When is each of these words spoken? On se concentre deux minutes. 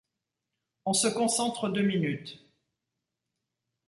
On 0.85 0.93
se 0.93 1.07
concentre 1.07 1.69
deux 1.69 1.83
minutes. 1.83 2.43